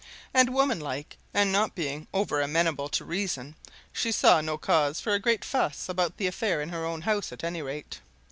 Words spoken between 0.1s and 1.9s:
And, womanlike, and not